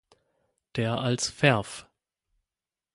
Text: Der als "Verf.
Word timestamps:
Der 0.77 0.97
als 0.99 1.29
"Verf. 1.29 1.85